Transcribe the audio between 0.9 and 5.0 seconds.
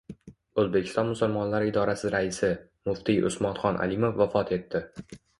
musulmonlari idorasi raisi, muftiy Usmonxon Alimov vafot etdi